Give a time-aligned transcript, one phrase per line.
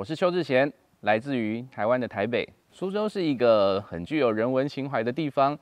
[0.00, 5.58] 我是邱志贤来自于台湾的台北苏州是一个很具有人文情怀的地方。